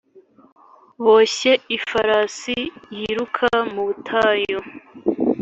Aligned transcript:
boshye 1.03 1.51
ifarasi 1.77 2.57
yiruka 2.97 3.47
mu 3.73 3.81
butayu? 3.87 4.59